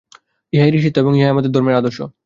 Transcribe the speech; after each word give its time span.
ইহাই 0.53 0.71
ঋষিত্ব 0.71 0.97
এবং 0.99 1.13
ইহাই 1.17 1.31
আমাদের 1.31 1.51
ধর্মের 1.51 1.75
আদর্শ। 1.75 1.99